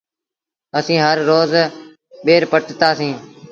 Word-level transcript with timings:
اسيٚݩ 0.77 1.03
هر 1.05 1.17
روز 1.29 1.51
ٻير 2.25 2.43
پٽتآ 2.51 2.89
سيٚݩ۔ 2.99 3.17